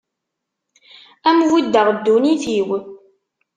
[1.27, 2.69] Ad am-buddeɣ ddunit-iw.